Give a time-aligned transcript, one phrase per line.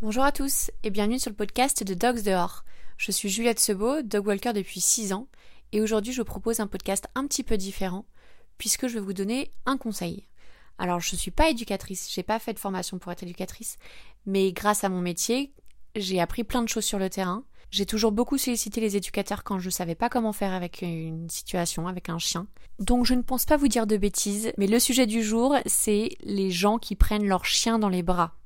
[0.00, 2.64] Bonjour à tous et bienvenue sur le podcast de Dogs dehors.
[2.98, 5.26] Je suis Juliette Sebeau, dog walker depuis 6 ans
[5.72, 8.06] et aujourd'hui je vous propose un podcast un petit peu différent
[8.58, 10.28] puisque je vais vous donner un conseil.
[10.78, 13.76] Alors je ne suis pas éducatrice, j'ai pas fait de formation pour être éducatrice,
[14.24, 15.52] mais grâce à mon métier,
[15.96, 17.42] j'ai appris plein de choses sur le terrain.
[17.72, 21.28] J'ai toujours beaucoup sollicité les éducateurs quand je ne savais pas comment faire avec une
[21.28, 22.46] situation, avec un chien.
[22.78, 26.10] Donc je ne pense pas vous dire de bêtises, mais le sujet du jour, c'est
[26.20, 28.37] les gens qui prennent leur chien dans les bras.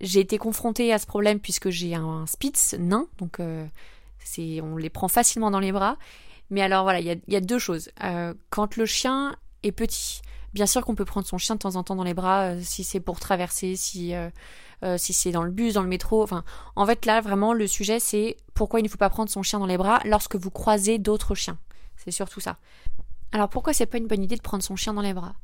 [0.00, 3.66] J'ai été confrontée à ce problème puisque j'ai un Spitz nain, donc euh,
[4.62, 5.96] on les prend facilement dans les bras.
[6.50, 7.90] Mais alors voilà, il y a, deux choses.
[8.02, 11.76] Euh, quand le chien est petit, bien sûr qu'on peut prendre son chien de temps
[11.76, 14.14] en temps dans les bras euh, si c'est pour traverser, si
[14.96, 16.26] si c'est dans le bus, dans le métro.
[16.74, 19.58] En fait, là, vraiment, le sujet, c'est pourquoi il ne faut pas prendre son chien
[19.58, 21.58] dans les bras lorsque vous croisez d'autres chiens.
[21.96, 22.56] C'est surtout ça.
[23.32, 25.34] Alors, pourquoi c'est pas une bonne idée de prendre son chien dans les bras?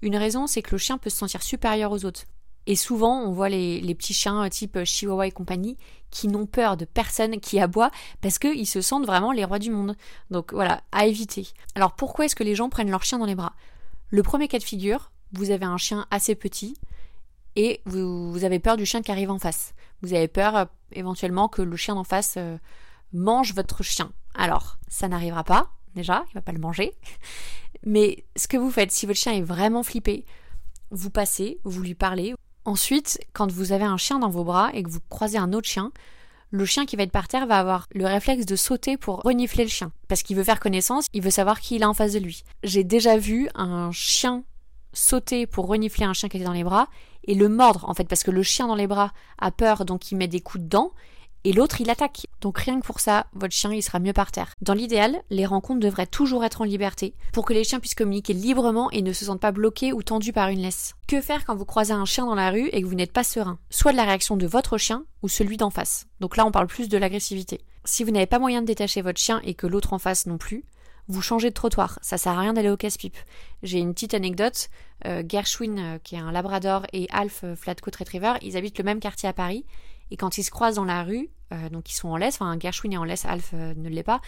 [0.00, 2.24] Une raison, c'est que le chien peut se sentir supérieur aux autres.
[2.68, 5.76] Et souvent, on voit les, petits chiens euh, type Chihuahua et compagnie
[6.10, 9.70] qui n'ont peur de personne qui aboie parce qu'ils se sentent vraiment les rois du
[9.70, 9.96] monde.
[10.30, 11.48] Donc voilà, à éviter.
[11.74, 13.54] Alors pourquoi est-ce que les gens prennent leur chien dans les bras?
[14.10, 16.76] Le premier cas de figure, vous avez un chien assez petit,
[17.56, 19.74] et vous, avez peur du chien qui arrive en face.
[20.02, 22.56] Vous avez peur euh, éventuellement que le chien d'en face euh,
[23.12, 24.12] mange votre chien.
[24.34, 26.92] Alors, ça n'arrivera pas, déjà, il va pas le manger.
[27.84, 30.24] Mais ce que vous faites, si votre chien est vraiment flippé,
[30.90, 32.34] vous passez, vous lui parlez.
[32.64, 35.68] Ensuite, quand vous avez un chien dans vos bras et que vous croisez un autre
[35.68, 35.90] chien,
[36.50, 39.64] le chien qui va être par terre va avoir le réflexe de sauter pour renifler
[39.64, 39.92] le chien.
[40.08, 42.44] Parce qu'il veut faire connaissance, il veut savoir qui il a en face de lui.
[42.62, 44.44] J'ai déjà vu un chien
[44.92, 46.88] sauter pour renifler un chien qui était dans les bras
[47.24, 50.10] et le mordre en fait parce que le chien dans les bras a peur donc
[50.10, 50.92] il met des coups de dents
[51.44, 52.26] et l'autre il attaque.
[52.40, 54.52] Donc rien que pour ça, votre chien il sera mieux par terre.
[54.60, 58.32] Dans l'idéal, les rencontres devraient toujours être en liberté pour que les chiens puissent communiquer
[58.32, 60.94] librement et ne se sentent pas bloqués ou tendus par une laisse.
[61.06, 63.24] Que faire quand vous croisez un chien dans la rue et que vous n'êtes pas
[63.24, 63.58] serein?
[63.70, 66.06] Soit de la réaction de votre chien ou celui d'en face.
[66.20, 67.60] Donc là on parle plus de l'agressivité.
[67.84, 70.38] Si vous n'avez pas moyen de détacher votre chien et que l'autre en face non
[70.38, 70.64] plus,
[71.08, 71.98] vous changez de trottoir.
[72.02, 73.16] Ça sert à rien d'aller au casse-pipe.
[73.62, 74.68] J'ai une petite anecdote.
[75.06, 78.84] Euh, Gershwin, euh, qui est un labrador, et Alf, euh, Flatcoat Retriever, ils habitent le
[78.84, 79.64] même quartier à Paris.
[80.10, 81.28] Et quand ils se croisent dans la rue,
[81.72, 84.20] donc ils sont en laisse, enfin Gershwin est en laisse, Alf ne l'est pas.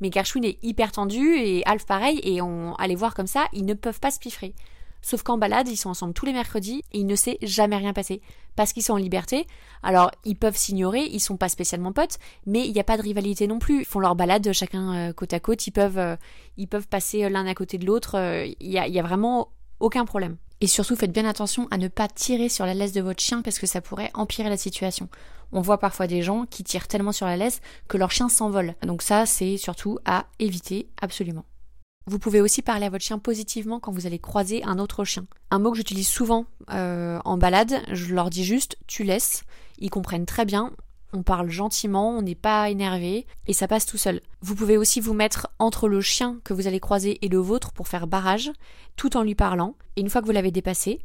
[0.00, 3.64] Mais Gershwin est hyper tendu et Alf pareil, et on allait voir comme ça, ils
[3.64, 4.54] ne peuvent pas se piffrer.
[5.02, 7.92] Sauf qu'en balade, ils sont ensemble tous les mercredis et il ne s'est jamais rien
[7.92, 8.22] passé.
[8.54, 9.46] Parce qu'ils sont en liberté.
[9.82, 13.02] Alors, ils peuvent s'ignorer, ils sont pas spécialement potes, mais il n'y a pas de
[13.02, 13.80] rivalité non plus.
[13.80, 16.16] Ils font leur balade chacun euh, côte à côte, ils peuvent, euh,
[16.56, 18.16] ils peuvent passer l'un à côté de l'autre.
[18.16, 19.48] Euh, il n'y y a vraiment
[19.80, 20.36] aucun problème.
[20.62, 23.42] Et surtout, faites bien attention à ne pas tirer sur la laisse de votre chien
[23.42, 25.08] parce que ça pourrait empirer la situation.
[25.50, 28.76] On voit parfois des gens qui tirent tellement sur la laisse que leur chien s'envole.
[28.86, 31.44] Donc ça, c'est surtout à éviter absolument.
[32.06, 35.26] Vous pouvez aussi parler à votre chien positivement quand vous allez croiser un autre chien.
[35.50, 39.42] Un mot que j'utilise souvent euh, en balade, je leur dis juste tu laisses.
[39.78, 40.70] Ils comprennent très bien.
[41.12, 44.20] On parle gentiment, on n'est pas énervé et ça passe tout seul.
[44.40, 47.72] Vous pouvez aussi vous mettre entre le chien que vous allez croiser et le vôtre
[47.72, 48.50] pour faire barrage,
[48.96, 49.76] tout en lui parlant.
[49.96, 51.00] Et une fois que vous l'avez dépassé,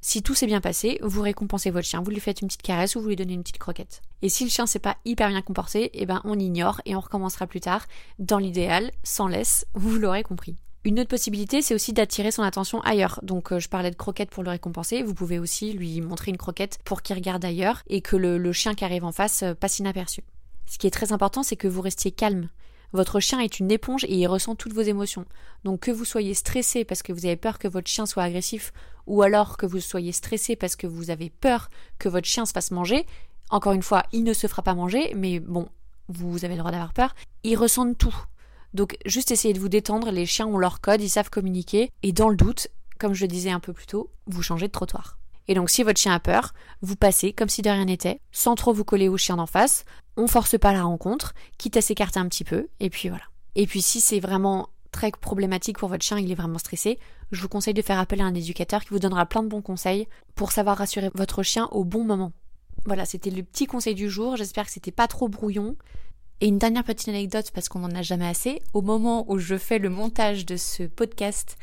[0.00, 2.96] si tout s'est bien passé, vous récompensez votre chien, vous lui faites une petite caresse
[2.96, 4.00] ou vous lui donnez une petite croquette.
[4.22, 7.00] Et si le chien s'est pas hyper bien comporté, eh ben on ignore et on
[7.00, 7.86] recommencera plus tard.
[8.18, 10.56] Dans l'idéal, sans laisse, vous l'aurez compris.
[10.82, 13.20] Une autre possibilité, c'est aussi d'attirer son attention ailleurs.
[13.22, 15.02] Donc, euh, je parlais de croquette pour le récompenser.
[15.02, 18.74] Vous pouvez aussi lui montrer une croquette pour qu'il regarde ailleurs et que le, chien
[18.74, 20.22] qui arrive en face euh, passe inaperçu.
[20.64, 22.48] Ce qui est très important, c'est que vous restiez calme.
[22.92, 25.26] Votre chien est une éponge et il ressent toutes vos émotions.
[25.64, 28.72] Donc que vous soyez stressé parce que vous avez peur que votre chien soit agressif
[29.06, 31.68] ou alors que vous soyez stressé parce que vous avez peur
[31.98, 33.06] que votre chien se fasse manger,
[33.50, 35.68] encore une fois, il ne se fera pas manger, mais bon,
[36.08, 38.14] vous avez le droit d'avoir peur, ils ressentent tout.
[38.74, 42.12] Donc juste essayez de vous détendre, les chiens ont leur code, ils savent communiquer, et
[42.12, 45.18] dans le doute, comme je le disais un peu plus tôt, vous changez de trottoir.
[45.48, 48.54] Et donc si votre chien a peur, vous passez comme si de rien n'était, sans
[48.54, 49.84] trop vous coller au chien d'en face,
[50.16, 53.24] on force pas la rencontre, quitte à s'écarter un petit peu, et puis voilà.
[53.56, 56.98] Et puis si c'est vraiment très problématique pour votre chien, il est vraiment stressé,
[57.32, 59.62] je vous conseille de faire appel à un éducateur qui vous donnera plein de bons
[59.62, 62.32] conseils pour savoir rassurer votre chien au bon moment.
[62.84, 65.76] Voilà, c'était le petit conseil du jour, j'espère que c'était pas trop brouillon.
[66.40, 69.56] Et une dernière petite anecdote parce qu'on n'en a jamais assez, au moment où je
[69.56, 71.58] fais le montage de ce podcast,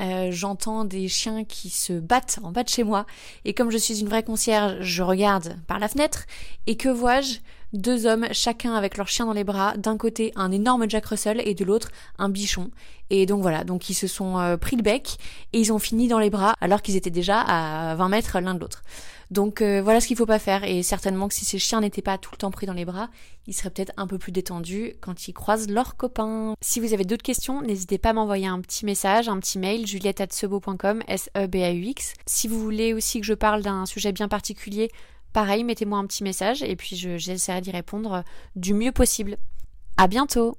[0.00, 3.06] euh, j'entends des chiens qui se battent en bas de chez moi.
[3.44, 6.26] Et comme je suis une vraie concierge, je regarde par la fenêtre.
[6.66, 7.38] Et que vois-je?
[7.74, 9.76] Deux hommes, chacun avec leur chien dans les bras.
[9.76, 12.70] D'un côté, un énorme Jack Russell et de l'autre, un bichon.
[13.10, 15.18] Et donc voilà, donc ils se sont euh, pris le bec
[15.52, 18.54] et ils ont fini dans les bras alors qu'ils étaient déjà à 20 mètres l'un
[18.54, 18.82] de l'autre.
[19.30, 22.00] Donc euh, voilà ce qu'il faut pas faire et certainement que si ces chiens n'étaient
[22.00, 23.10] pas tout le temps pris dans les bras,
[23.46, 26.54] ils seraient peut-être un peu plus détendus quand ils croisent leurs copains.
[26.62, 29.86] Si vous avez d'autres questions, n'hésitez pas à m'envoyer un petit message, un petit mail
[29.86, 32.14] juliette@sebo.com s e b a u x.
[32.24, 34.90] Si vous voulez aussi que je parle d'un sujet bien particulier,
[35.32, 38.24] pareil, mettez-moi un petit message et puis j'essaierai d'y répondre
[38.56, 39.36] du mieux possible.
[39.96, 40.56] À bientôt!